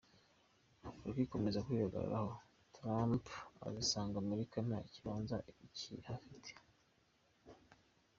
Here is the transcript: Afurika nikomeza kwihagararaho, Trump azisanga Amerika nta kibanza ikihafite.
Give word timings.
Afurika 0.89 1.07
nikomeza 1.23 1.63
kwihagararaho, 1.65 2.31
Trump 2.75 3.23
azisanga 3.67 4.15
Amerika 4.23 4.55
nta 4.67 4.79
kibanza 4.91 5.35
ikihafite. 5.65 6.51